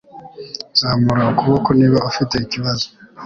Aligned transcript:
Zamura 0.79 1.23
ukuboko 1.31 1.69
niba 1.79 1.97
ufite 2.09 2.33
ikibazo. 2.39 2.87